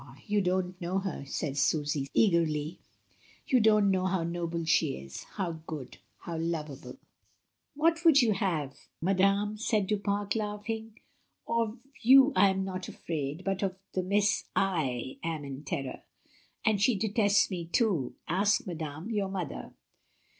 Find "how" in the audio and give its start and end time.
4.07-4.23, 5.35-5.61, 6.21-6.37